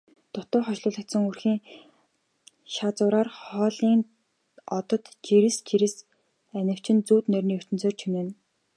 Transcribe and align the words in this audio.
Дутуу 0.33 0.61
хошуулдсан 0.65 1.23
өрхний 1.29 1.59
шазуураар 2.75 3.29
холын 3.41 4.01
одод 4.77 5.03
жирс 5.25 5.57
жирс 5.67 5.95
анивчин 6.57 6.97
зүүд 7.07 7.25
нойрны 7.29 7.53
ертөнцийг 7.59 7.93
чимнэ. 7.99 8.23